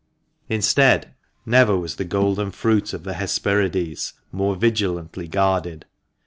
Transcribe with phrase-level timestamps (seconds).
[0.49, 1.13] Instead,
[1.45, 5.85] never was the golden fruit of the Hesperides more vigilantly guarded.